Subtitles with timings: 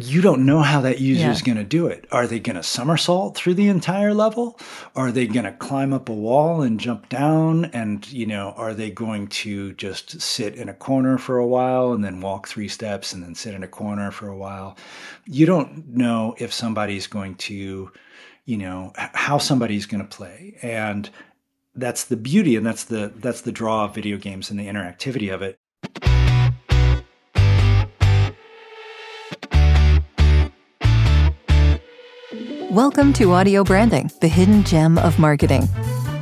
[0.00, 1.32] you don't know how that user Yeah.
[1.32, 2.06] is going to do it.
[2.12, 4.58] Are they going to somersault through the entire level?
[4.94, 7.64] Are they going to climb up a wall and jump down?
[7.66, 11.92] And, you know, are they going to just sit in a corner for a while
[11.92, 14.76] and then walk three steps and then sit in a corner for a while?
[15.26, 17.90] You don't know if somebody's going to,
[18.44, 20.56] you know, how somebody's going to play.
[20.62, 21.10] And
[21.74, 25.32] that's the beauty and that's the that's the draw of video games and the interactivity
[25.34, 25.58] of it.
[32.78, 35.68] Welcome to Audio Branding, the hidden gem of marketing.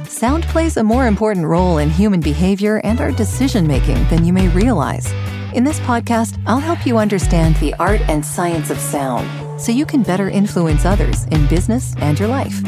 [0.05, 4.33] Sound plays a more important role in human behavior and our decision making than you
[4.33, 5.13] may realize.
[5.53, 9.85] In this podcast, I'll help you understand the art and science of sound so you
[9.85, 12.59] can better influence others in business and your life.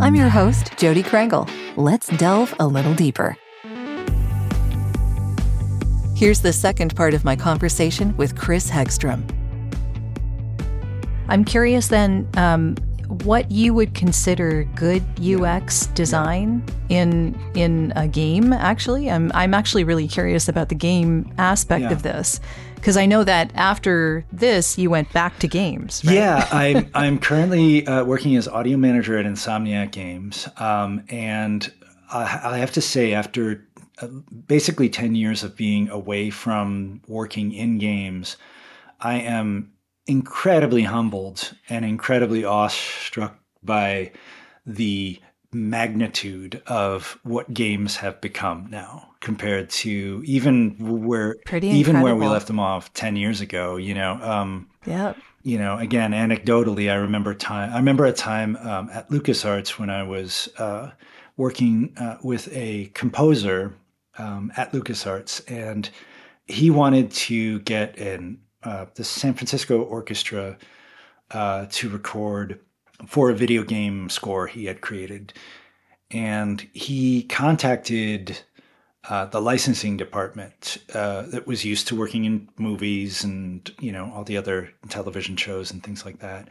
[0.00, 1.46] I'm your host, Jodi Krangle.
[1.76, 3.36] Let's delve a little deeper.
[6.16, 9.30] Here's the second part of my conversation with Chris Hegstrom.
[11.28, 12.76] I'm curious then um,
[13.24, 18.52] what you would consider good UX design in in a game.
[18.52, 21.92] Actually, I'm I'm actually really curious about the game aspect Yeah.
[21.92, 22.40] of this
[22.76, 26.02] because I know that after this you went back to games.
[26.04, 26.14] Right?
[26.14, 31.70] Yeah, I'm I'm currently uh, working as audio manager at Insomniac Games, um, and
[32.12, 33.66] I, I have to say, after
[34.00, 34.06] uh,
[34.46, 38.36] basically ten years of being away from working in games,
[39.00, 39.72] I am
[40.10, 44.10] incredibly humbled and incredibly awestruck by
[44.66, 45.18] the
[45.52, 52.26] magnitude of what games have become now compared to even where Pretty even where we
[52.26, 55.18] left them off 10 years ago you know um, Yep.
[55.42, 57.72] you know, again, anecdotally, I remember time.
[57.72, 60.90] I remember a time um, at LucasArts when I was uh,
[61.36, 63.74] working uh, with a composer
[64.18, 65.88] um, at LucasArts, and
[66.46, 70.56] he wanted to get in uh, the San Francisco Orchestra
[71.30, 72.60] uh, to record
[73.06, 75.32] for a video game score he had created,
[76.10, 78.38] and he contacted
[79.08, 84.12] uh, the licensing department uh, that was used to working in movies and you know
[84.14, 86.48] all the other television shows and things like that,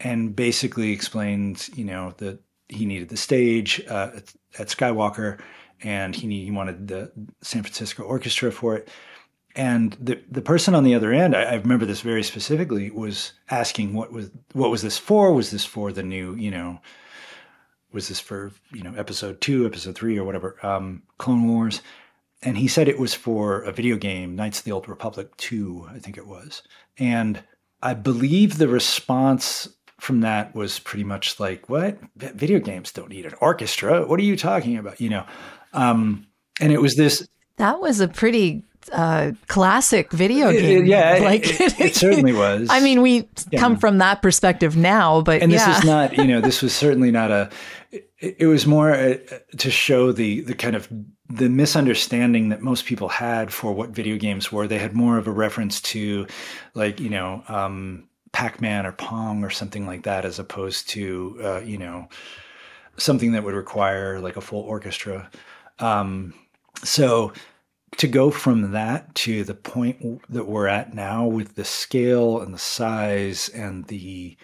[0.00, 5.38] and basically explained you know that he needed the stage uh, at, at Skywalker,
[5.82, 7.12] and he need, he wanted the
[7.42, 8.88] San Francisco Orchestra for it.
[9.56, 13.32] And the the person on the other end, I, I remember this very specifically, was
[13.50, 15.32] asking what was what was this for?
[15.32, 16.78] Was this for the new you know
[17.90, 21.80] was this for you know episode two, episode three, or whatever, um, Clone Wars?
[22.42, 25.88] And he said it was for a video game, Knights of the Old Republic two,
[25.90, 26.62] I think it was.
[26.98, 27.42] And
[27.82, 29.68] I believe the response
[29.98, 31.98] from that was pretty much like, "What?
[32.14, 34.06] Video games don't need an orchestra.
[34.06, 35.26] What are you talking about?" You know.
[35.72, 36.26] Um,
[36.60, 40.82] and it was this That was a pretty uh, classic video It- game.
[40.84, 42.68] it- yeah, like it- it certainly was.
[42.70, 43.60] I mean, we Yeah.
[43.60, 47.10] come from that perspective now, but and this is not you know this was certainly
[47.10, 47.50] not a
[48.20, 49.14] it, it was more uh
[49.58, 50.88] to show the the kind of
[51.28, 55.26] the misunderstanding that most people had for what video games were they had more of
[55.26, 56.26] a reference to
[56.74, 61.60] like you know um pac-man or pong or something like that as opposed to uh,
[61.60, 62.08] you know
[62.96, 65.28] something that would require like a full orchestra
[65.80, 66.32] um
[66.84, 67.32] so
[67.98, 72.52] to go from that to the point that we're at now with the scale and
[72.52, 74.36] the size and the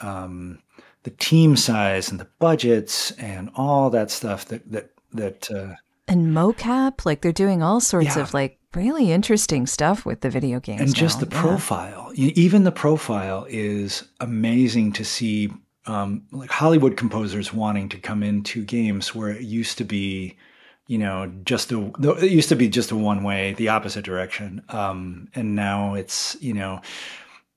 [0.00, 0.58] um,
[1.04, 5.74] the team size and the budgets and all that stuff that that that uh,
[6.08, 8.22] and mocap, like they're doing all sorts Yeah.
[8.22, 10.80] of like really interesting stuff with the video games.
[10.80, 11.40] and just the Yeah.
[11.40, 15.50] profile even the profile is amazing to see
[15.86, 20.36] um, like hollywood composers wanting to come into games where it used to be
[20.86, 24.62] you know just a it used to be just a one way the opposite direction.
[24.68, 26.80] Um, and now it's you know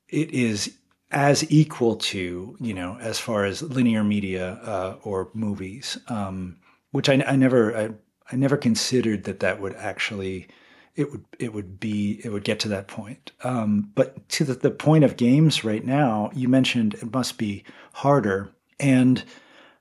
[0.09, 0.77] it is
[1.11, 5.97] as equal to you know as far as linear media uh, or movies.
[6.07, 6.57] Um,
[6.95, 7.89] which I, I never I,
[8.31, 10.47] I never considered that that would actually
[10.95, 13.33] it would it would be it would get to that point.
[13.43, 17.65] Um, but to the, the point of games right now you mentioned it must be
[17.91, 18.49] harder.
[18.79, 19.23] And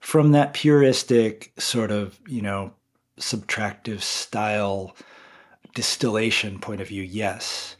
[0.00, 2.72] from that puristic sort of you know
[3.18, 4.96] subtractive style
[5.74, 7.76] distillation point of view yes.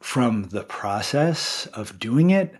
[0.00, 2.54] From the process of doing it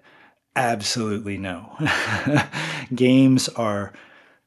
[0.56, 1.76] absolutely no.
[2.94, 3.92] Games are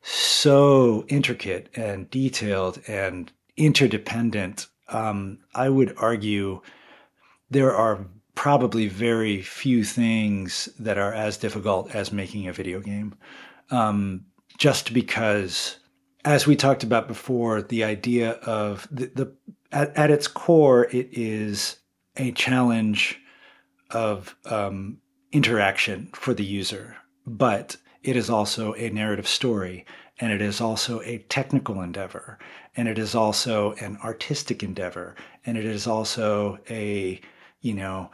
[0.02, 4.68] so intricate and detailed and interdependent.
[4.90, 6.62] Um, i would argue
[7.50, 13.16] there are probably very few things that are as difficult as making a video game.
[13.72, 14.26] Um,
[14.58, 15.78] just because
[16.26, 19.34] as we talked about before the idea of the, the
[19.72, 21.78] at, at its core it is
[22.16, 23.20] a challenge
[23.92, 24.98] of um,
[25.32, 29.86] interaction for the user, but it is also a narrative story
[30.20, 32.40] and it is also a technical endeavor
[32.76, 35.16] and it is also an artistic endeavor
[35.46, 37.20] and it is also a
[37.62, 38.10] you know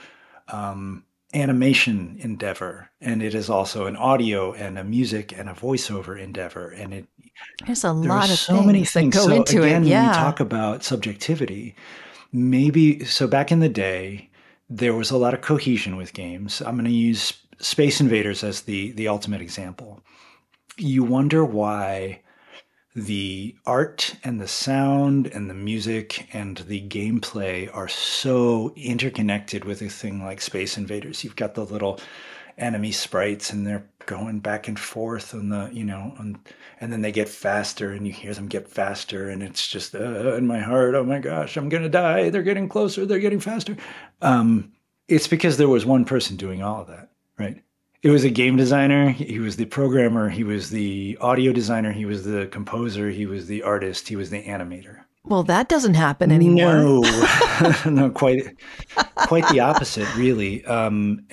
[0.50, 6.22] um, animation endeavor and it is also an audio and a music and a voiceover
[6.22, 7.08] endeavor and it
[7.66, 9.88] there's a lot of so things many things that go so into again it.
[9.88, 11.76] yeah when we talk about subjectivity
[12.32, 14.30] maybe so back in the day
[14.70, 16.62] there was a lot of cohesion with games.
[16.62, 20.02] I'm going to use space invaders as the the ultimate example.
[20.78, 22.22] You wonder why
[22.96, 29.82] the art and the sound and the music and the gameplay are so interconnected with
[29.82, 31.24] a thing like Space Invaders.
[31.24, 32.00] You've got the little
[32.58, 36.38] enemy sprites and they're going back and forth and the you know and,
[36.80, 40.36] and then they get faster and you hear them get faster and it's just uh,
[40.36, 42.30] in my heart oh my gosh i'm gonna die.
[42.30, 43.06] They're getting closer.
[43.06, 43.76] They're getting faster.
[44.22, 44.72] Um,
[45.08, 47.64] it's because there was one person doing all of that right
[48.04, 49.10] it was a game designer.
[49.10, 50.30] He was the programmer.
[50.30, 51.94] He was the audio designer.
[51.94, 53.10] He was the composer.
[53.10, 54.10] He was the artist.
[54.10, 55.00] He was the animator.
[55.24, 56.76] Well that doesn't happen anymore.
[56.76, 57.04] No.
[57.86, 58.56] No quite
[59.16, 60.66] quite the opposite really.
[60.66, 61.26] Um,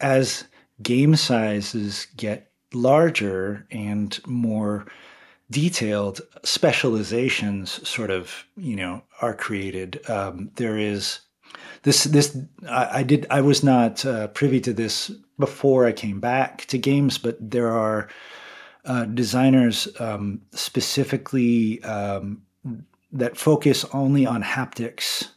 [0.00, 0.44] as
[0.82, 4.86] game sizes get larger and more
[5.50, 11.20] detailed specializations sort of you know are created um, there is
[11.82, 12.36] this this
[12.68, 15.10] I, I did I was not uh, privy to this
[15.40, 18.08] before I came back to games, but there are
[18.84, 22.42] uh, designers um, specifically um,
[23.12, 25.28] that focus only on haptics.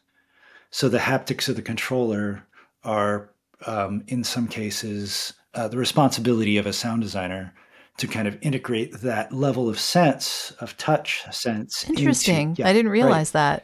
[0.70, 2.46] So the haptics of the controller
[2.84, 3.30] are,
[3.66, 7.54] um, in some cases, uh, the responsibility of a sound designer
[7.98, 11.88] to kind of integrate that level of sense of touch sense.
[11.90, 12.50] Interesting.
[12.50, 13.62] Into, yeah, I didn't realize right.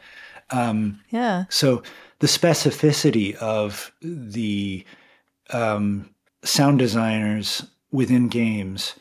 [0.50, 0.56] that.
[0.56, 1.44] Um, yeah.
[1.48, 1.82] So
[2.20, 4.84] the specificity of the
[5.50, 6.10] um,
[6.42, 8.94] sound designers within games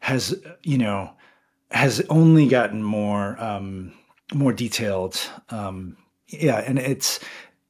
[0.00, 1.10] has you know
[1.70, 3.92] has only gotten more um,
[4.34, 5.20] more detailed.
[5.50, 5.96] Um,
[6.28, 7.20] yeah, and it's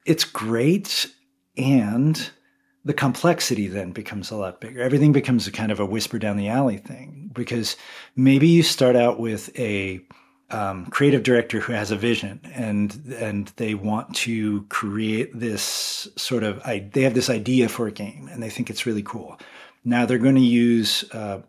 [0.04, 1.12] it's great,
[1.56, 2.30] and
[2.84, 4.80] the complexity then becomes a lot bigger.
[4.80, 7.76] Everything becomes a kind of a whisper down the alley thing because
[8.16, 10.00] maybe you start out with a
[10.50, 16.42] um, creative director who has a vision and and they want to create this sort
[16.42, 19.38] of they have this idea for a game and they think it's really cool.
[19.84, 21.42] Now they're going to use uh,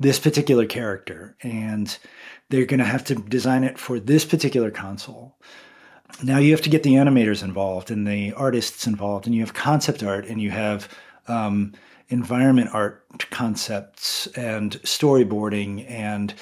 [0.00, 1.96] this particular character and
[2.50, 5.36] they're going to have to design it for this particular console.
[6.22, 9.54] Now you have to get the animators involved and the artists involved, and you have
[9.54, 10.88] concept art and you have
[11.28, 11.74] um,
[12.08, 16.34] environment art concepts and storyboarding and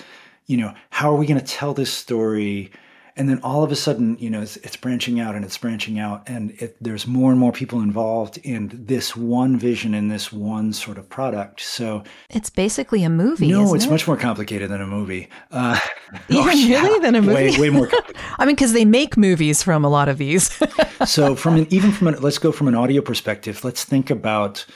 [0.46, 2.70] you know, how are we going to tell this story?
[3.18, 5.98] And then all of a sudden, you know, it's, it's branching out and it's branching
[5.98, 10.30] out, and it, there's more and more people involved in this one vision and this
[10.30, 11.62] one sort of product.
[11.62, 13.48] So it's basically a movie.
[13.48, 13.90] No, it's it?
[13.90, 15.30] much more complicated than a movie.
[15.50, 15.78] Uh,
[16.28, 17.58] Even oh, yeah, really than a movie?
[17.58, 17.90] Way, way more.
[18.38, 20.50] I mean, because they make movies from a lot of these.
[21.06, 23.64] so from an, even from an, let's go from an audio perspective.
[23.64, 24.66] Let's think about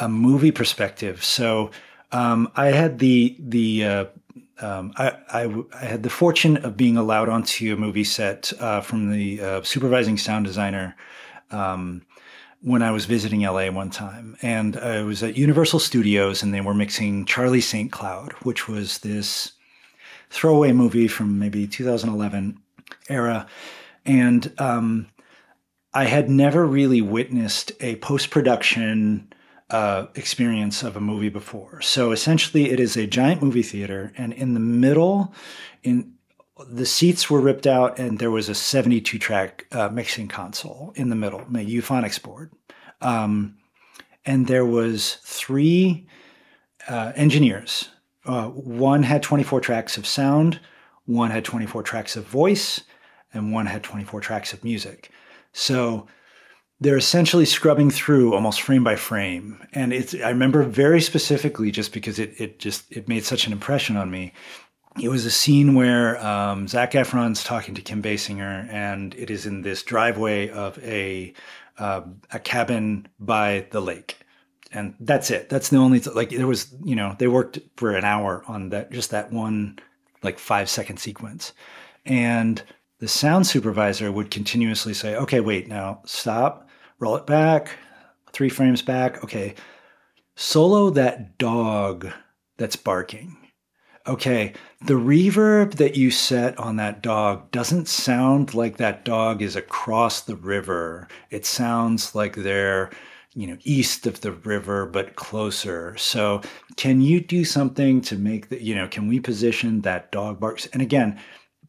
[0.00, 1.22] a movie perspective.
[1.22, 1.70] So
[2.10, 4.04] um, I had the the uh,
[4.60, 5.48] um, I,
[5.80, 10.16] had the fortune of being allowed onto a movie set uh, from the uh, supervising
[10.16, 10.96] sound designer
[11.50, 12.02] um,
[12.62, 14.36] when I was visiting LA one time.
[14.42, 17.90] And I was at Universal Studios and they were mixing Charlie St.
[17.90, 19.52] Cloud, which was this
[20.30, 22.60] throwaway movie from maybe 2011
[23.08, 23.46] era.
[24.06, 25.08] And um,
[25.92, 29.32] I had never really witnessed a post production
[29.70, 31.80] uh, experience of a movie before.
[31.80, 35.34] So essentially, it is a giant movie theater, and in the middle,
[35.82, 36.14] in
[36.70, 41.08] the seats were ripped out, and there was a 72 track uh, mixing console in
[41.08, 42.52] the middle, a Euphonix board.
[43.00, 43.56] Um,
[44.24, 46.06] and there was three
[46.88, 47.88] uh, engineers.
[48.24, 50.60] Uh, one had 24 tracks of sound,
[51.06, 52.82] one had 24 tracks of voice,
[53.32, 55.10] and one had 24 tracks of music.
[55.52, 56.06] So
[56.80, 59.64] they're essentially scrubbing through almost frame by frame.
[59.72, 63.52] And it's i remember very specifically just because it, it just it made such an
[63.52, 64.32] impression on me
[65.00, 69.46] it was a scene where um, Zac Efron's talking to Kim Basinger, and it is
[69.46, 71.32] in this driveway of a
[71.78, 74.18] uh, a cabin by the lake,
[74.72, 75.48] and that's it.
[75.48, 78.68] That's the only th- like there was you know they worked for an hour on
[78.70, 79.78] that just that one
[80.22, 81.52] like five second sequence,
[82.04, 82.62] and
[83.00, 86.63] the sound supervisor would continuously say, "Okay, wait, now stop,
[86.98, 87.70] roll it back,
[88.32, 89.22] three frames back.
[89.24, 89.54] Okay,
[90.36, 92.08] solo that dog
[92.56, 93.36] that's barking.
[94.06, 99.56] Okay, the reverb that you set on that dog doesn't sound like that dog is
[99.56, 101.08] across the river.
[101.30, 102.90] It sounds like they're,
[103.32, 105.96] you know, east of the river, but closer.
[105.96, 106.42] So,
[106.76, 110.66] can you do something to make the, you know, can we position that dog barks?
[110.74, 111.18] And again,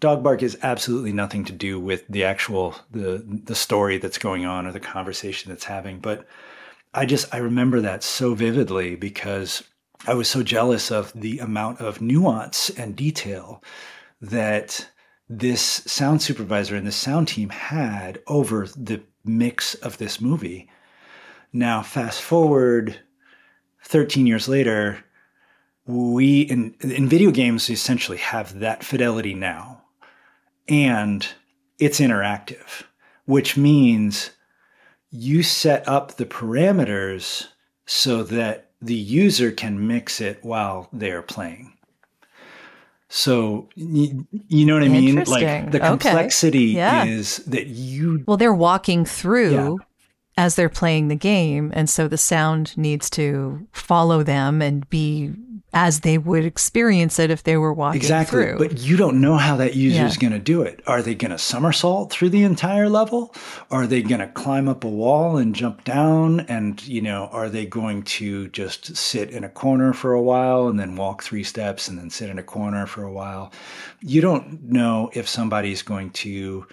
[0.06, 4.46] dog bark is absolutely nothing to do with the actual the the story that's going
[4.46, 5.98] on or the conversation that's having.
[5.98, 6.28] But
[6.94, 9.64] I just I remember that so vividly because
[10.06, 13.64] I was so jealous of the amount of nuance and detail
[14.22, 14.88] that
[15.28, 20.70] this sound supervisor and the sound team had over the mix of this movie.
[21.52, 23.00] Now, fast forward
[23.86, 25.04] 13 years later,
[25.88, 29.82] we in, in video games essentially have that fidelity now.
[30.68, 31.28] And
[31.80, 32.84] it's interactive,
[33.26, 34.32] which means
[35.12, 37.48] you set up the parameters
[37.86, 41.74] so that the user can mix it while they're playing.
[43.08, 44.26] So you,
[44.66, 45.24] know what I mean?
[45.24, 46.78] Like the complexity okay.
[46.78, 47.06] yeah.
[47.06, 49.76] is that you Well, they're walking through yeah.
[50.38, 55.34] As they're playing the game and so the sound needs to follow them and be
[55.76, 58.46] as they would experience it if they were walking exactly.
[58.46, 58.58] through.
[58.58, 60.82] But you don't know how that user is going to do it.
[60.88, 63.36] Are they going to somersault through the entire level?
[63.72, 66.40] Are they going to climb up a wall and jump down?
[66.42, 70.70] And, you know, are they going to just sit in a corner for a while
[70.70, 73.52] and then walk three steps and then sit in a corner for a while?
[74.00, 76.66] You don't know if somebody's going to,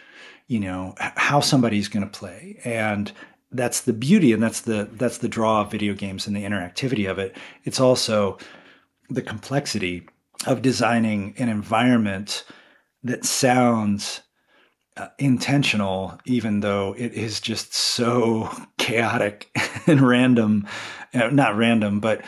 [0.47, 2.61] you know, how somebody's going to play.
[2.65, 3.11] And
[3.53, 7.11] that's the beauty and that's the that's the draw of video games and the interactivity
[7.11, 7.37] of it.
[7.65, 8.39] It's also
[9.11, 10.09] the complexity
[10.47, 12.45] of designing an environment
[13.05, 14.21] that sounds
[14.97, 19.51] uh, intentional, even though it is just so chaotic
[19.87, 20.67] and random.
[21.15, 22.23] Uh, not random, but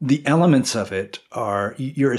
[0.00, 2.16] the elements of it are you're.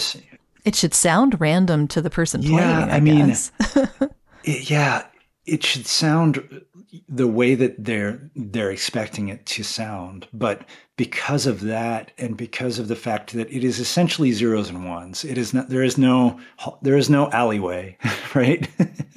[0.64, 2.58] It should sound random to the person playing.
[2.58, 3.30] Yeah, I, I mean,
[4.44, 5.06] it, yeah,
[5.46, 6.62] it should sound
[7.10, 10.66] the way that they're they're expecting it to sound but
[10.96, 15.26] because of that and because of the fact that it is essentially zeros and ones
[15.26, 16.40] it is not there is no
[16.82, 17.98] there is no alleyway
[18.36, 18.68] right?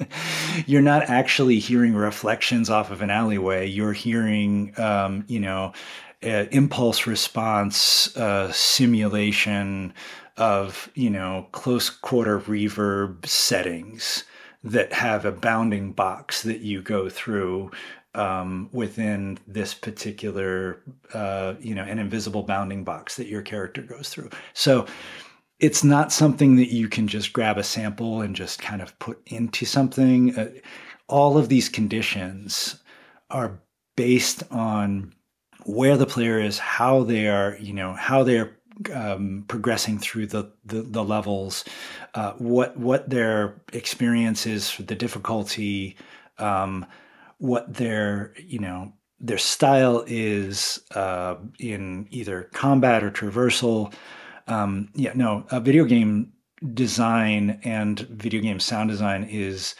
[0.65, 3.67] You're not actually hearing reflections off of an alleyway.
[3.67, 5.73] You're hearing um, you know
[6.23, 9.93] uh, impulse response uh, simulation
[10.37, 14.23] of you know close quarter reverb settings
[14.63, 17.71] that have a bounding box that you go through
[18.13, 20.81] um, within this particular,
[21.13, 24.29] uh, you know, an invisible bounding box that your character goes through.
[24.53, 24.85] So
[25.59, 29.21] it's not something that you can just grab a sample and just kind of put
[29.27, 30.37] into something.
[30.37, 30.49] Uh,
[31.07, 32.81] all of these conditions
[33.29, 33.61] are
[33.95, 35.13] based on
[35.65, 38.57] where the player is, how they are, you know, how they are
[38.93, 41.65] um, progressing through the the, the levels,
[42.15, 45.97] uh, what what their experience is, the difficulty,
[46.37, 46.85] um,
[47.37, 53.93] what their you know their style is uh, in either combat or traversal.
[54.47, 56.33] Um, yeah, no, a video game
[56.73, 59.75] design and video game sound design is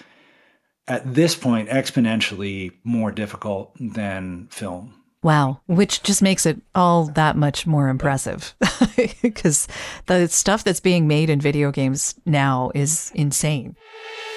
[0.87, 5.00] at this point exponentially more difficult than film.
[5.23, 8.55] Wow, which just makes it all that much more impressive
[9.21, 9.67] because
[10.07, 13.75] the stuff that's being made in video games now is insane.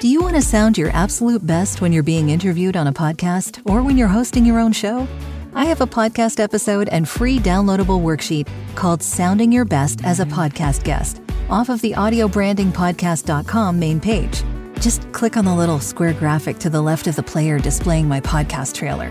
[0.00, 3.62] Do you want to sound your absolute best when you're being interviewed on a podcast
[3.64, 5.08] or when you're hosting your own show?
[5.54, 10.26] I have a podcast episode and free downloadable worksheet called Sounding Your Best as a
[10.26, 14.42] Podcast Guest off of the audiobrandingpodcast.com main page.
[14.80, 18.20] Just click on the little square graphic to the left of the player displaying my
[18.20, 19.10] podcast trailer.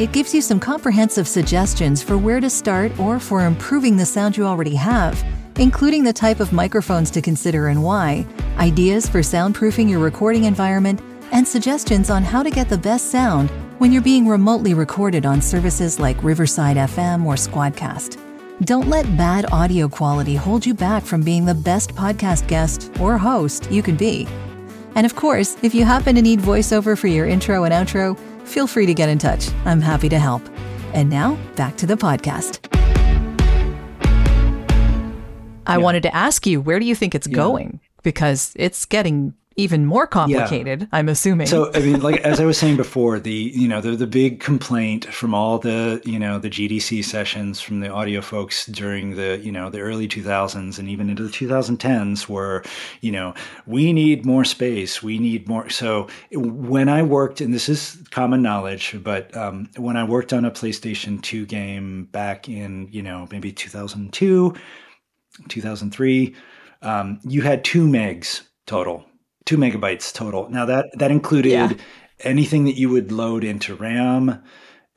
[0.00, 4.34] It gives you some comprehensive suggestions for where to start or for improving the sound
[4.34, 5.22] you already have,
[5.56, 8.26] including the type of microphones to consider and why,
[8.56, 11.02] ideas for soundproofing your recording environment,
[11.32, 15.42] and suggestions on how to get the best sound when you're being remotely recorded on
[15.42, 18.18] services like Riverside FM or Squadcast.
[18.64, 23.18] Don't let bad audio quality hold you back from being the best podcast guest or
[23.18, 24.26] host you can be.
[24.94, 28.66] And of course, if you happen to need voiceover for your intro and outro, feel
[28.66, 29.48] free to get in touch.
[29.64, 30.42] I'm happy to help.
[30.92, 32.58] And now, back to the podcast.
[35.66, 35.76] I yeah.
[35.76, 37.36] wanted to ask you, where do you think it's yeah.
[37.36, 37.80] going?
[38.02, 40.86] Because it's getting even more complicated, yeah.
[40.92, 41.48] I'm assuming.
[41.48, 44.38] So, I mean, like as I was saying before, the you know the the big
[44.38, 49.38] complaint from all the you know the GDC sessions from the audio folks during the
[49.38, 52.62] you know the early 2000s and even into the 2010s were,
[53.00, 53.34] you know,
[53.66, 55.68] we need more space, we need more.
[55.68, 60.44] So when I worked, and this is common knowledge, but um, when I worked on
[60.44, 64.54] a PlayStation 2 game back in you know maybe 2002,
[65.48, 66.36] 2003,
[66.82, 69.04] um, you had two megs total
[69.50, 70.48] two megabytes total.
[70.48, 71.72] Now that that included yeah.
[72.20, 74.42] anything that you would load into RAM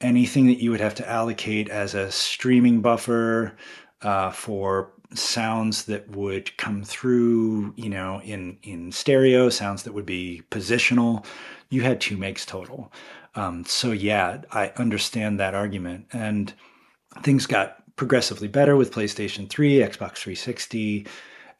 [0.03, 3.55] anything that you would have to allocate as a streaming buffer
[4.01, 10.05] uh, for sounds that would come through, you know, in in stereo, sounds that would
[10.05, 11.25] be positional,
[11.69, 12.91] you had two megs total.
[13.35, 16.53] Um, so yeah, I understand that argument, and
[17.21, 21.07] things got progressively better with PlayStation 3, Xbox 360,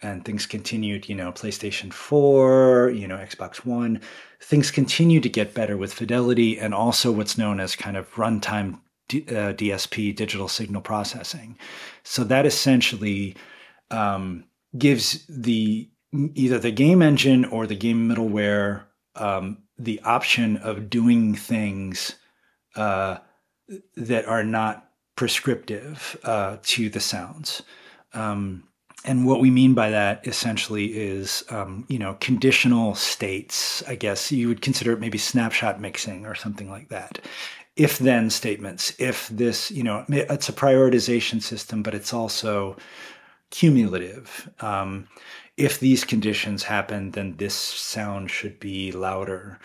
[0.03, 4.01] and things continued, you know, PlayStation 4, you know, Xbox One.
[4.41, 8.79] Things continue to get better with fidelity and also what's known as kind of runtime
[9.07, 11.57] D, uh, DSP, digital signal processing.
[12.03, 13.35] So that essentially
[13.91, 14.45] um,
[14.77, 18.83] gives the either the game engine or the game middleware
[19.15, 22.15] um, the option of doing things
[22.75, 23.17] uh,
[23.95, 27.61] that are not prescriptive uh, to the sounds.
[28.13, 28.67] Um,
[29.05, 33.83] and what we mean by that essentially is, um, you know, conditional states.
[33.87, 37.19] I guess you would consider it maybe snapshot mixing or something like that.
[37.75, 38.93] If then statements.
[38.99, 42.77] If this, you know, it's a prioritization system, but it's also
[43.49, 44.49] cumulative.
[44.61, 45.07] Um,
[45.57, 49.59] if these conditions happen, then this sound should be louder,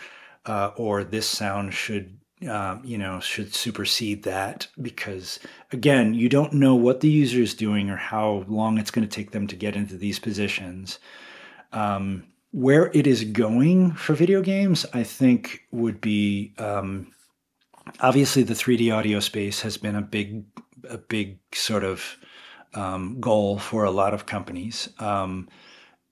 [0.45, 5.39] uh, or this sound should um, you know, should supersede that because,
[5.71, 9.13] again, you don't know what the user is doing or how long it's going to
[9.13, 10.99] take them to get into these positions.
[11.73, 17.11] Um, where it is going for video games, I think, would be um,
[17.99, 20.45] obviously the 3D audio space has been a big,
[20.89, 22.17] a big sort of
[22.73, 25.47] um, goal for a lot of companies, um,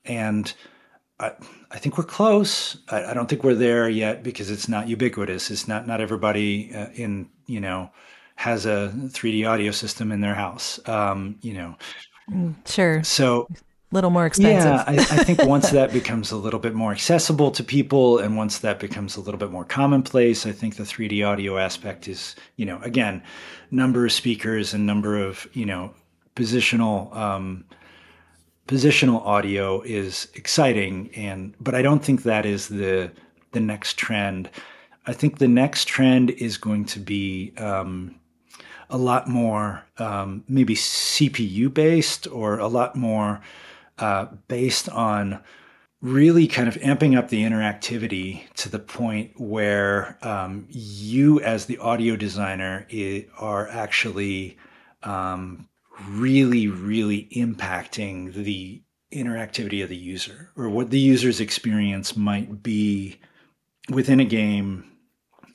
[0.05, 0.53] and
[1.19, 1.31] I,
[1.71, 2.77] I think we're close.
[2.89, 5.51] I, I, don't think we're there yet because it's not ubiquitous.
[5.51, 7.91] It's not not everybody uh, in you know
[8.35, 10.79] has a 3D audio system in their house.
[10.87, 11.75] Um, you know,
[12.29, 13.03] mm, sure.
[13.03, 14.71] So a little more expensive.
[14.71, 18.37] Yeah, I, I think once that becomes a little bit more accessible to people, and
[18.37, 22.35] once that becomes a little bit more commonplace, I think the 3D audio aspect is
[22.55, 23.23] you know again
[23.71, 25.93] number of speakers and number of you know
[26.35, 27.15] positional.
[27.15, 27.65] Um,
[28.67, 33.11] positional audio is exciting and but I don't think that is the
[33.51, 34.49] the next trend.
[35.05, 38.19] I think the next trend is going to be um,
[38.89, 43.41] a lot more um, maybe CPU based or a lot more
[43.99, 45.41] uh, based on
[46.01, 51.77] really kind of amping up the interactivity to the point where um, you as the
[51.79, 52.85] audio designer
[53.37, 54.57] are actually
[55.03, 55.67] um,
[56.09, 58.81] really, really impacting the
[59.13, 63.19] interactivity of the user or what the user's experience might be
[63.89, 64.83] within a game.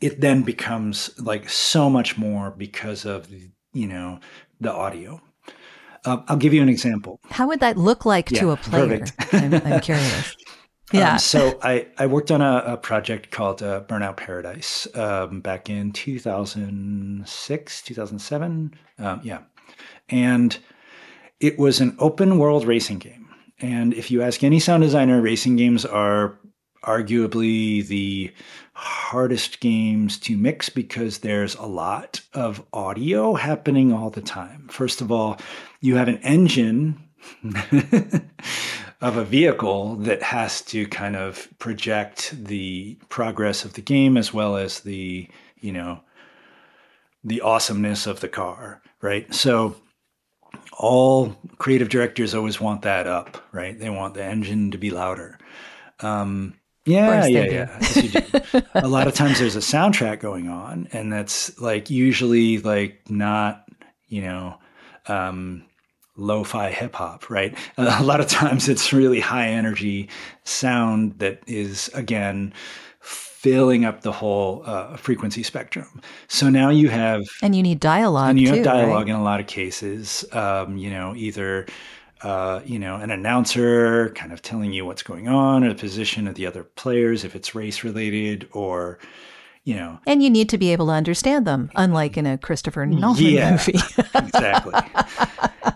[0.01, 3.29] It then becomes like so much more because of
[3.73, 4.19] you know
[4.61, 5.21] the audio.
[6.05, 7.21] Uh, i'll give you an example.
[7.31, 9.05] How would that look like yeah, to a player?
[9.33, 10.37] I'm, I'm, curious.
[10.93, 11.13] Yeah.
[11.13, 15.71] Um, so I, I worked on a, a project called uh, burnout paradise um, back
[15.71, 19.39] in 2006 2007 um, yeah
[20.13, 20.57] and
[21.41, 23.29] it was an open world racing game.
[23.61, 26.39] And if you ask any sound designer, racing games are
[26.85, 28.33] arguably the
[28.75, 34.69] hardest games to mix because there's a lot of audio happening all the time.
[34.71, 35.39] First of all,
[35.81, 37.03] you have an engine
[39.01, 44.35] of a vehicle that has to kind of project the progress of the game as
[44.35, 45.29] well as the,
[45.61, 46.01] you know,
[47.23, 49.33] the awesomeness of the car, right?
[49.33, 49.77] So
[50.79, 53.79] all creative directors always want that up, right?
[53.79, 55.39] They want the engine to be louder.
[56.01, 56.55] Um,
[56.85, 58.61] yeah, yeah, yeah.
[58.75, 63.65] A lot of times there's a soundtrack going on, and that's like usually like not,
[64.09, 64.59] you know,
[65.07, 65.65] um,
[66.17, 67.57] lo-fi hip hop, right?
[67.79, 70.09] A lot of times it's really high energy
[70.45, 72.53] sound that is again
[73.43, 76.01] filling up the whole uh, frequency spectrum.
[76.29, 79.15] So now you have, and you need dialogue, and you too, have dialogue right?
[79.15, 80.25] in a lot of cases.
[80.33, 81.67] Um, you know, either
[82.23, 86.29] uh, you know an announcer kind of telling you what's going on, or the position
[86.29, 89.01] of the other players if it's race related, or
[89.65, 92.87] you know, and you need to be able to understand them, unlike in a Christopher
[92.87, 93.79] Nolan yeah, movie.
[94.15, 94.75] exactly.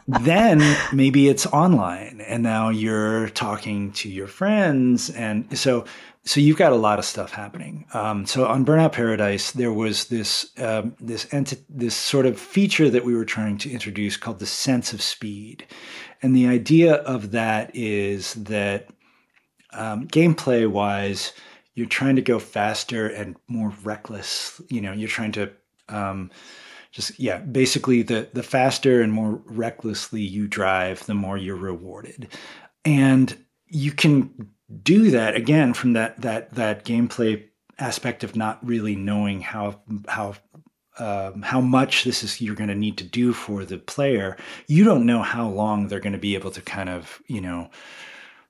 [0.07, 5.85] then maybe it's online and now you're talking to your friends and so
[6.27, 7.87] so you've got a lot of stuff happening.
[7.95, 12.91] Um, so on Burnout Paradise, there was this um, this enti- this sort of feature
[12.91, 15.65] that we were trying to introduce called the sense of speed,
[16.23, 18.89] and the idea of that is that
[19.73, 21.33] um, gameplay wise,
[21.75, 24.61] you're trying to go faster and more reckless.
[24.69, 25.53] You know, you're trying to
[25.89, 26.33] um,
[26.91, 32.27] just yeah, basically the the faster and more recklessly you drive, the more you're rewarded,
[32.85, 33.37] and
[33.69, 34.49] you can
[34.83, 37.45] do that again from that that that gameplay
[37.79, 40.35] aspect of not really knowing how how
[40.99, 44.83] um, how much this is you're going to need to do for the player, you
[44.83, 47.71] don't know how long they're going to be able to kind of you know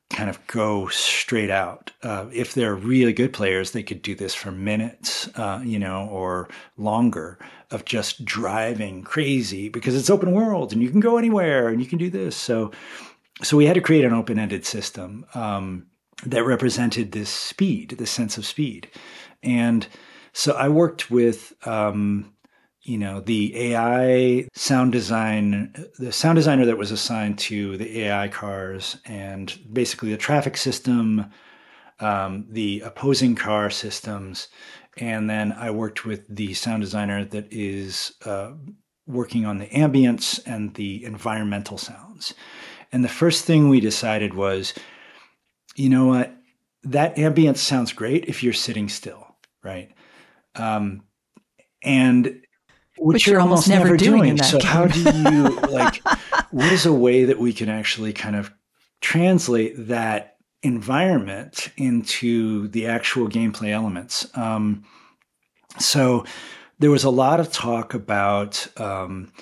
[0.08, 1.90] kind of go straight out.
[2.02, 6.06] Uh, if they're really good players, they could do this for minutes, uh, you know,
[6.06, 7.38] or longer
[7.72, 11.88] of just driving crazy because it's open world and you can go anywhere and you
[11.88, 12.36] can do this.
[12.36, 12.70] So,
[13.42, 15.86] so we had to create an open-ended system um,
[16.24, 18.90] that represented this speed, this sense of speed,
[19.42, 19.86] and
[20.32, 21.52] so I worked with.
[21.66, 22.32] Um,
[22.82, 28.28] you know the AI sound design, the sound designer that was assigned to the AI
[28.28, 31.26] cars, and basically the traffic system,
[31.98, 34.46] um, the opposing car systems,
[34.98, 38.52] and then I worked with the sound designer that is uh,
[39.06, 42.34] working on the ambience and the environmental sounds.
[42.92, 44.74] And the first thing we decided was,
[45.76, 46.34] you know what,
[46.84, 49.26] that ambience sounds great if you're sitting still,
[49.62, 49.90] right?
[50.54, 51.02] Um,
[51.82, 52.26] and
[52.98, 54.36] which, which you're, almost, almost, never, doing.
[54.36, 54.42] doing.
[54.42, 54.66] so game.
[54.66, 56.02] how do you like?
[56.50, 58.52] what is a way that we can actually kind of
[59.00, 64.26] translate that environment into the actual gameplay elements?
[64.36, 64.84] Um,
[65.78, 66.24] so
[66.78, 68.66] there was a lot of talk about.
[68.80, 69.32] Um,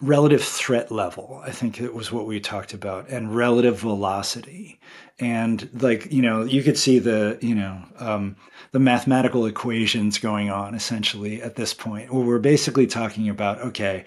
[0.00, 4.78] relative threat level i think it was what we talked about and relative velocity
[5.18, 8.36] and like you know you could see the you know um,
[8.72, 14.04] the mathematical equations going on essentially at this point where we're basically talking about okay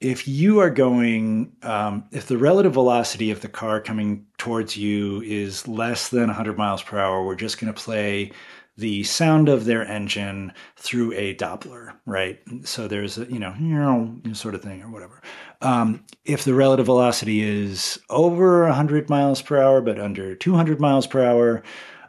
[0.00, 5.22] if you are going um, if the relative velocity of the car coming towards you
[5.22, 8.30] is less than 100 miles per hour we're just going to play
[8.78, 12.40] the sound of their engine through a Doppler, right?
[12.62, 15.20] So there's a, you know, sort of thing or whatever.
[15.60, 21.08] Um, if the relative velocity is over 100 miles per hour, but under 200 miles
[21.08, 21.64] per hour,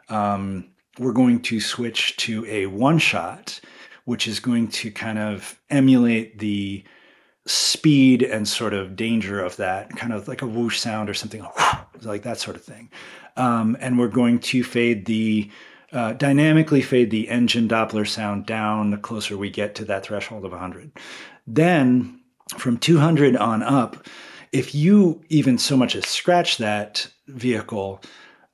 [0.08, 3.60] um, we're going to switch to a one shot,
[4.04, 6.84] which is going to kind of emulate the
[7.46, 11.44] speed and sort of danger of that, kind of like a whoosh sound or something
[12.02, 12.88] like that sort of thing.
[13.36, 15.50] Um, and we're going to fade the
[15.92, 20.44] uh, dynamically fade the engine Doppler sound down the closer we get to that threshold
[20.44, 20.92] of 100.
[21.46, 22.20] Then
[22.56, 24.06] from 200 on up,
[24.52, 28.02] if you even so much as scratch that vehicle,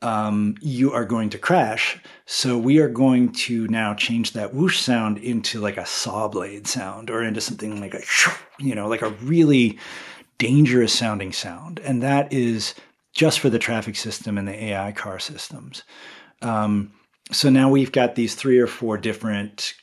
[0.03, 1.99] um, you are going to crash.
[2.27, 6.67] So we are going to now change that whoosh sound into like a saw blade
[6.67, 8.03] sound or into something like a,
[8.59, 9.79] you know, like a really
[10.39, 11.81] dangerous sounding sound.
[11.81, 12.75] And that is
[13.15, 15.83] just for the traffic system and the AI car systems.
[16.43, 16.93] Um,
[17.33, 19.75] so now we've got these three or four different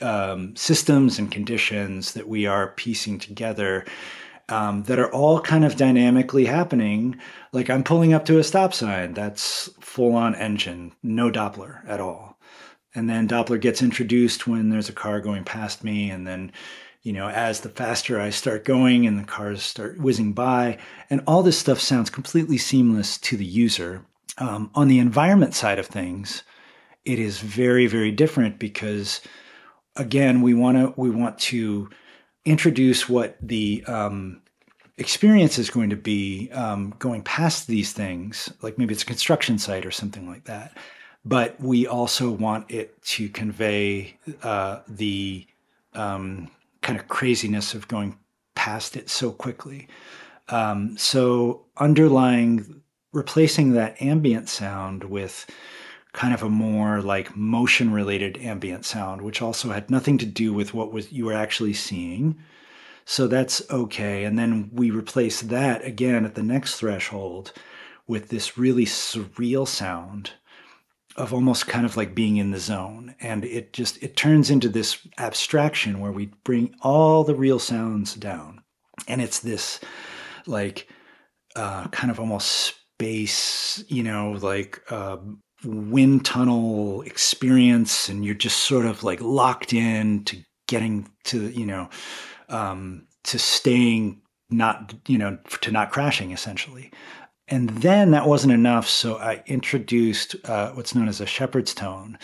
[0.00, 3.84] um, systems and conditions that we are piecing together
[4.48, 7.18] um, that are all kind of dynamically happening.
[7.52, 12.00] Like I'm pulling up to a stop sign, that's full on engine, no Doppler at
[12.00, 12.38] all.
[12.94, 16.10] And then Doppler gets introduced when there's a car going past me.
[16.10, 16.52] And then,
[17.02, 21.22] you know, as the faster I start going and the cars start whizzing by, and
[21.26, 24.04] all this stuff sounds completely seamless to the user.
[24.38, 26.42] Um, on the environment side of things,
[27.04, 29.20] it is very very different because
[29.96, 31.88] again we want to we want to
[32.44, 34.40] introduce what the um,
[34.98, 39.58] experience is going to be um, going past these things like maybe it's a construction
[39.58, 40.76] site or something like that.
[41.24, 45.46] But we also want it to convey uh, the
[45.94, 48.18] um, kind of craziness of going
[48.56, 49.86] past it so quickly.
[50.48, 55.46] Um, so underlying replacing that ambient sound with
[56.12, 60.52] kind of a more like motion related ambient sound, which also had nothing to do
[60.52, 62.38] with what was you were actually seeing.
[63.04, 64.24] So that's okay.
[64.24, 67.52] And then we replace that again at the next threshold
[68.06, 70.32] with this really surreal sound
[71.16, 73.14] of almost kind of like being in the zone.
[73.20, 78.14] And it just it turns into this abstraction where we bring all the real sounds
[78.14, 78.62] down.
[79.08, 79.80] And it's this
[80.46, 80.88] like
[81.56, 85.18] uh, kind of almost space, you know, like uh,
[85.64, 90.36] wind tunnel experience and you're just sort of like locked in to
[90.68, 91.88] getting to you know
[92.48, 94.20] um, to staying
[94.50, 96.90] not you know to not crashing essentially.
[97.48, 102.18] And then that wasn't enough so i introduced uh, what's known as a Shepard's tone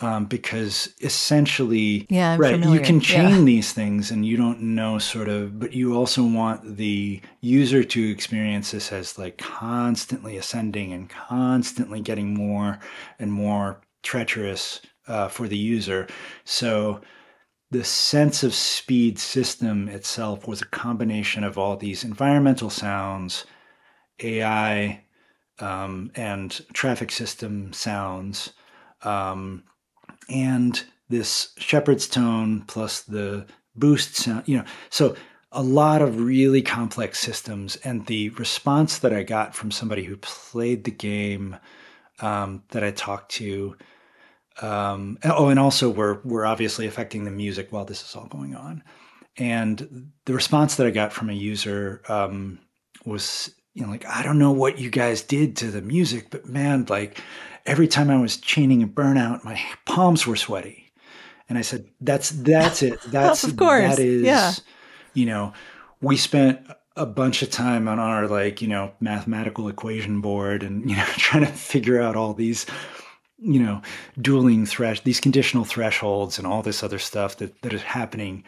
[0.00, 2.80] um, because essentially, yeah, I'm right, familiar.
[2.80, 3.44] you can chain yeah.
[3.44, 8.10] these things and you don't know sort of, but you also want the user to
[8.10, 12.78] experience this as like constantly ascending and constantly getting more
[13.18, 16.06] and more treacherous uh, for the user.
[16.44, 17.02] So
[17.70, 23.44] the sense of speed system itself was a combination of all these environmental sounds,
[24.20, 25.04] AI,
[25.58, 28.54] um, and traffic system sounds.
[29.02, 29.64] Um,
[30.30, 34.64] and this Shepard's tone plus the boost sound, you know.
[34.88, 35.16] So
[35.52, 40.16] a lot of really complex systems, and the response that I got from somebody who
[40.16, 41.56] played the game
[42.20, 43.76] um, that I talked to.
[44.62, 48.54] Um, oh, and also we're we're obviously affecting the music while this is all going
[48.54, 48.82] on.
[49.36, 52.58] And the response that I got from a user um,
[53.04, 56.46] was, you know, like I don't know what you guys did to the music, but
[56.46, 57.20] man, like
[57.66, 60.92] every time I was chaining a burnout, my palms were sweaty.
[61.48, 63.00] And I said, "That's that's it.
[63.06, 63.96] That's of course.
[63.96, 64.52] that is, yeah.
[65.14, 65.52] you know,
[66.00, 66.60] we spent
[66.96, 71.04] a bunch of time on our like you know mathematical equation board and you know
[71.16, 72.66] trying to figure out all these
[73.38, 73.80] you know
[74.20, 78.44] dueling thresh these conditional thresholds and all this other stuff that that is happening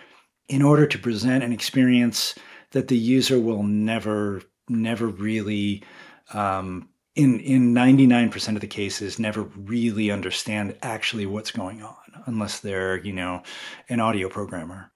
[0.48, 2.35] in order to present an experience
[2.72, 5.83] that the user will never never really
[6.35, 11.96] um, in in 99% of the cases never really understand actually what's going on
[12.27, 13.42] unless they're you know
[13.88, 14.90] an audio programmer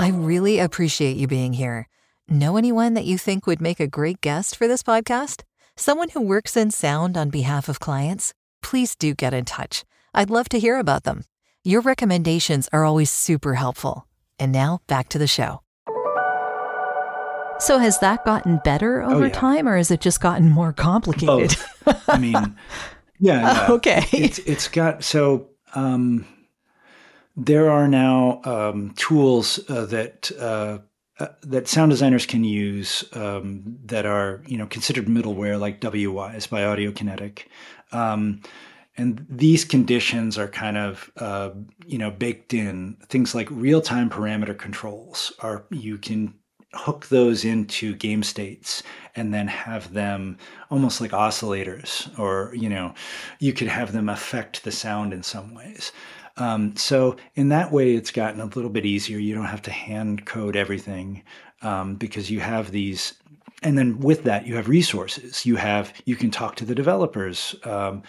[0.00, 1.88] I really appreciate you being here.
[2.28, 5.42] Know anyone that you think would make a great guest for this podcast?
[5.76, 8.32] Someone who works in sound on behalf of clients?
[8.62, 9.84] Please do get in touch.
[10.14, 11.24] I'd love to hear about them.
[11.64, 14.06] Your recommendations are always super helpful.
[14.38, 15.60] And now back to the show.
[17.60, 19.32] So has that gotten better over Oh, yeah.
[19.32, 21.56] time, or has it just gotten more complicated?
[21.84, 22.08] Both.
[22.08, 22.32] I mean,
[23.18, 23.66] yeah.
[23.66, 23.66] yeah.
[23.70, 24.04] Okay.
[24.12, 26.26] It's it's got so um,
[27.36, 30.78] there are now um, tools uh, that uh,
[31.18, 36.48] uh, that sound designers can use um, that are you know considered middleware like WWise
[36.48, 37.44] by Audiokinetic.
[37.92, 38.40] Um,
[38.96, 41.50] and these conditions are kind of uh,
[41.86, 46.34] you know baked in things like real-time parameter controls are you can
[46.74, 48.82] hook those into game states
[49.16, 50.36] and then have them
[50.70, 52.92] almost like oscillators or you know
[53.38, 55.92] you could have them affect the sound in some ways.
[56.36, 59.18] Um, so in that way it's gotten a little bit easier.
[59.18, 61.22] You don't have to hand code everything
[61.62, 63.14] um, because you have these
[63.62, 65.46] and then with that you have resources.
[65.46, 68.02] You have you can talk to the developers um,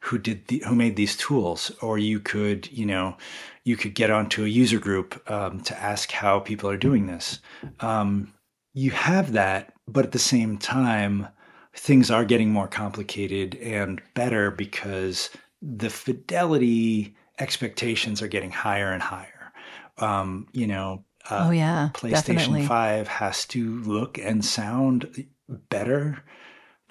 [0.00, 3.16] who did the, who made these tools or you could you know
[3.64, 7.40] you could get onto a user group um, to ask how people are doing this
[7.80, 8.32] um,
[8.74, 11.28] you have that but at the same time
[11.74, 15.30] things are getting more complicated and better because
[15.62, 19.52] the fidelity expectations are getting higher and higher
[19.98, 22.66] um, you know uh, oh yeah, PlayStation definitely.
[22.66, 26.22] 5 has to look and sound better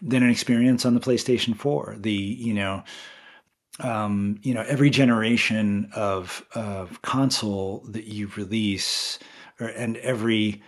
[0.02, 1.98] than an experience on the PlayStation 4.
[2.00, 2.84] The, you know,
[3.82, 9.20] um, you know, every generation of of console that you release
[9.60, 10.62] or, and every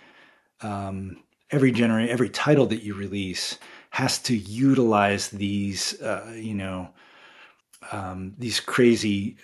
[0.62, 3.58] um, every generation every title that you release
[3.92, 6.90] has to utilize these uh, you know
[7.92, 9.38] um, these crazy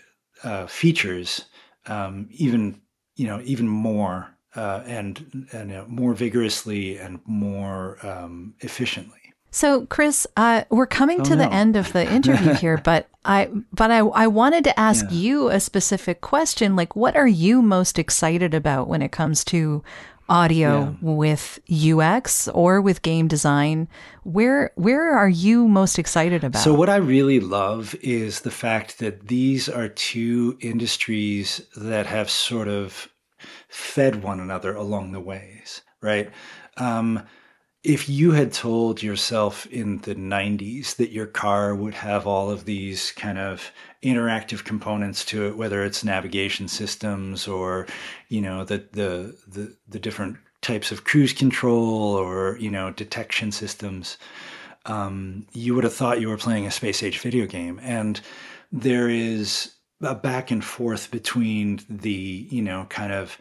[0.43, 1.45] uh, features
[1.87, 2.79] um, even
[3.15, 9.16] you know even more uh, and and more vigorously and more um, efficiently.
[9.57, 13.49] So, Chris, uh, we're coming Oh, to the end of the interview here, but I
[13.73, 15.17] but I I wanted to ask Yeah.
[15.17, 16.75] you a specific question.
[16.75, 19.81] Like, what are you most excited about when it comes to
[20.29, 23.87] audio with UX or with game design?
[24.21, 26.61] Where where are you most excited about?
[26.61, 32.29] So, what I really love is the fact that these are two industries that have
[32.29, 33.09] sort of
[33.69, 36.29] fed one another along the ways, right?
[36.77, 37.23] Um,
[37.87, 42.65] if you had told yourself in the 90s that your car would have all of
[42.65, 43.71] these kind of
[44.03, 47.87] interactive components to it whether it's navigation systems or
[48.29, 53.51] you know the the the, the different types of cruise control or you know detection
[53.51, 54.17] systems
[54.87, 57.79] um, you would have thought you were playing a space age video game.
[57.83, 58.19] And
[58.71, 63.37] there is a back and forth between the you know kind of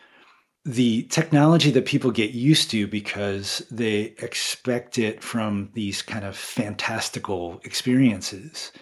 [0.66, 6.36] the technology that people get used to because they expect it from these kind of
[6.36, 8.72] fantastical experiences.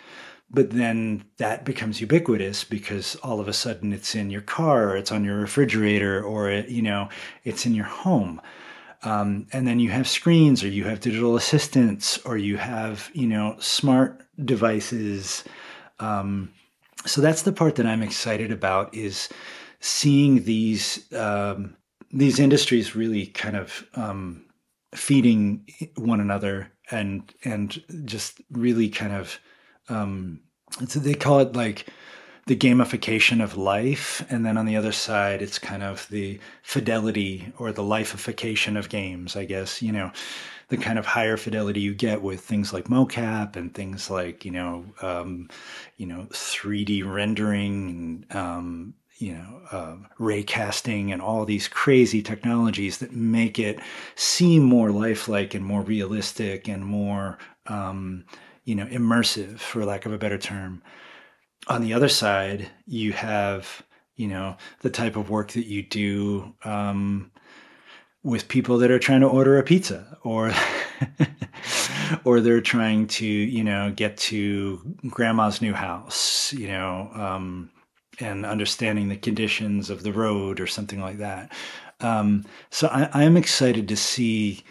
[0.50, 4.96] But then that becomes ubiquitous because all of a sudden it's in your car, or
[4.96, 7.10] it's on your refrigerator, or it, you know,
[7.44, 8.40] it's in your home.
[9.02, 13.26] Um, and then you have screens, or you have digital assistants, or you have you
[13.26, 15.44] know smart devices.
[16.00, 16.50] Um,
[17.04, 19.28] so that's the part that I'm excited about is
[19.84, 21.76] seeing these um,
[22.10, 24.46] these industries really kind of um,
[24.94, 29.38] feeding one another and and just really kind of
[29.90, 30.40] um,
[30.96, 31.86] they call it like
[32.46, 34.24] the gamification of life.
[34.30, 38.88] And then on the other side it's kind of the fidelity or the lifeification of
[38.88, 40.10] games i guess you know
[40.68, 44.50] the kind of higher fidelity you get with things like mocap and things like you
[44.50, 45.48] know um,
[45.98, 52.98] you know 3d rendering um, you know, uh, ray casting and all these crazy technologies
[52.98, 53.78] that make it
[54.16, 58.24] seem more lifelike and more realistic and more, um,
[58.64, 60.82] you know, immersive, for lack of a better term.
[61.68, 63.82] On the other side, you have,
[64.16, 67.30] you know, the type of work that you do um,
[68.24, 70.52] with people that are trying to order a pizza or
[72.24, 77.70] or they're trying to you know get to grandma's new house you know um,
[78.20, 81.52] and understanding the conditions of the road or something like that.
[82.00, 84.62] Um, so I, am excited to see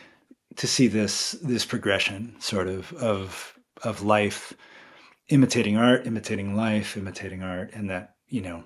[0.56, 4.54] to see this this progression sort of of of life
[5.30, 8.64] imitating art imitating life imitating art and that you know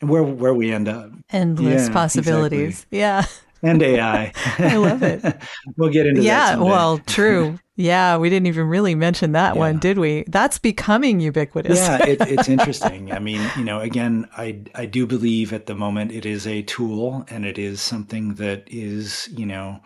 [0.00, 1.10] and where where we end up.
[1.30, 2.86] Endless yeah, possibilities.
[2.90, 2.98] Exactly.
[2.98, 3.24] yeah
[3.62, 4.32] and AI.
[4.58, 5.24] I love it.
[5.76, 6.58] we'll get into yeah, that.
[6.58, 7.58] Yeah, well, true.
[7.80, 9.60] Yeah, we didn't even really mention that yeah.
[9.60, 10.24] one, did we?
[10.26, 11.78] That's becoming ubiquitous.
[11.78, 13.12] yeah, it, it's interesting.
[13.12, 16.62] I mean, you know, again, I I do believe at the moment it is a
[16.62, 19.80] tool and it is something that is, you know,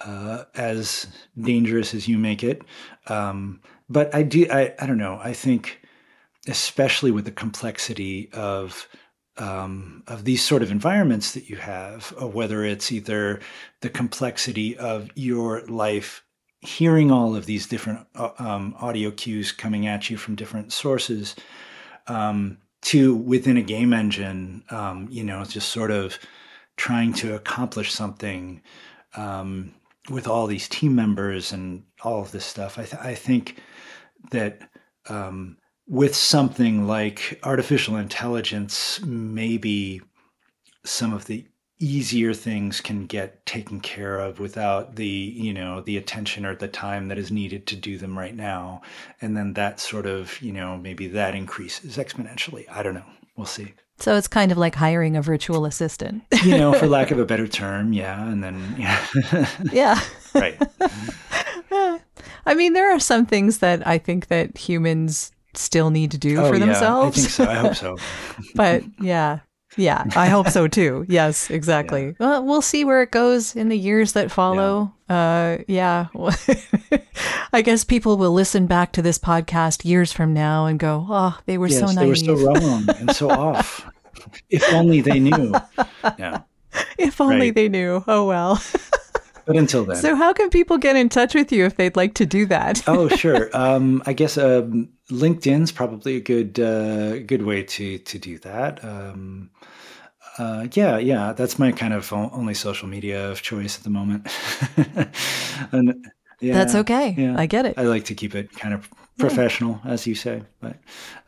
[0.00, 1.06] uh, as
[1.38, 2.62] dangerous as you make it.
[3.06, 5.20] Um, but I do, I, I don't know.
[5.22, 5.80] I think,
[6.48, 8.88] especially with the complexity of
[9.36, 13.40] um, of these sort of environments that you have, whether it's either
[13.80, 16.24] the complexity of your life
[16.60, 21.34] hearing all of these different uh, um, audio cues coming at you from different sources,
[22.06, 26.18] um, to within a game engine, um, you know, just sort of
[26.76, 28.60] trying to accomplish something
[29.16, 29.72] um,
[30.10, 32.78] with all these team members and all of this stuff.
[32.78, 33.60] I, th- I think
[34.30, 34.60] that
[35.08, 40.00] um, with something like artificial intelligence, maybe
[40.84, 41.46] some of the
[41.80, 46.68] easier things can get taken care of without the you know the attention or the
[46.68, 48.80] time that is needed to do them right now.
[49.20, 52.64] And then that sort of you know maybe that increases exponentially.
[52.70, 53.04] I don't know.
[53.36, 53.74] We'll see.
[53.98, 56.22] So it's kind of like hiring a virtual assistant.
[56.44, 58.26] You know for lack of a better term yeah.
[58.26, 59.48] And then yeah.
[59.72, 60.00] Yeah.
[60.34, 60.60] Right.
[62.46, 66.40] I mean there are some things that i think that humans still need to do
[66.40, 67.18] oh, for themselves.
[67.18, 67.44] I think so.
[67.44, 67.96] I hope so.
[68.54, 69.40] but yeah,
[69.76, 71.04] yeah, I hope so too.
[71.08, 72.06] Yes, exactly.
[72.06, 72.12] Yeah.
[72.18, 74.92] Well, we'll see where it goes in the years that follow.
[75.08, 75.56] Yeah.
[75.58, 76.06] Uh, yeah.
[77.52, 81.38] I guess people will listen back to this podcast years from now and go, "Oh,
[81.46, 82.24] they were yes, so naive.
[82.24, 83.88] They were so wrong and so off.
[84.48, 85.54] If only they knew."
[86.18, 86.42] Yeah.
[86.98, 87.54] If only right.
[87.54, 88.02] they knew.
[88.08, 88.60] Oh well.
[89.46, 89.96] But until then.
[89.96, 92.82] So, how can people get in touch with you if they'd like to do that?
[92.86, 93.50] oh, sure.
[93.54, 98.84] Um, I guess um, LinkedIn's probably a good uh, good way to to do that.
[98.84, 99.50] Um,
[100.38, 104.26] uh, yeah, yeah, that's my kind of only social media of choice at the moment.
[105.72, 107.14] and yeah, that's okay.
[107.16, 107.74] Yeah, I get it.
[107.76, 109.92] I like to keep it kind of professional, yeah.
[109.92, 110.76] as you say, but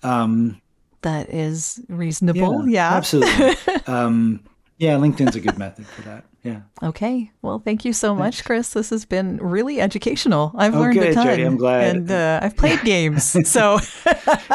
[0.02, 0.60] um,
[1.02, 2.68] that is reasonable.
[2.68, 2.96] Yeah, yeah.
[2.96, 3.56] absolutely.
[3.86, 4.40] um,
[4.78, 6.24] yeah, LinkedIn's a good method for that.
[6.46, 6.60] Yeah.
[6.80, 7.32] Okay.
[7.42, 8.72] Well, thank you so much, Chris.
[8.72, 10.52] This has been really educational.
[10.54, 11.26] I've oh, learned good, a ton.
[11.26, 11.96] Jodi, I'm glad.
[11.96, 13.36] And uh, I've played games.
[13.46, 13.78] So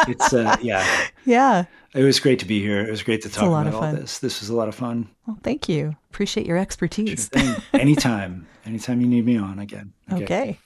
[0.07, 1.07] it's uh, yeah.
[1.25, 1.65] Yeah.
[1.93, 2.81] It was great to be here.
[2.81, 4.19] It was great to talk about all this.
[4.19, 5.09] This was a lot of fun.
[5.27, 5.95] Well, thank you.
[6.09, 7.29] Appreciate your expertise.
[7.35, 8.47] Sure anytime.
[8.65, 9.91] Anytime you need me on again.
[10.11, 10.23] Okay.
[10.23, 10.59] okay.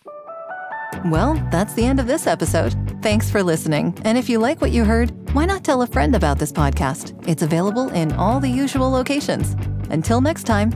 [1.05, 2.75] Well, that's the end of this episode.
[3.01, 3.97] Thanks for listening.
[4.03, 7.27] And if you like what you heard, why not tell a friend about this podcast?
[7.27, 9.55] It's available in all the usual locations.
[9.89, 10.71] Until next time,